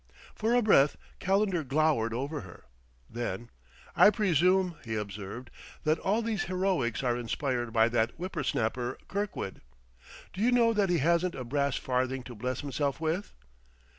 [0.33, 2.63] For a breath, Calendar glowered over her;
[3.07, 3.51] then,
[3.95, 5.51] "I presume," he observed,
[5.83, 9.61] "that all these heroics are inspired by that whipper snapper, Kirkwood.
[10.33, 13.31] Do you know that he hasn't a brass farthing to bless himself with?"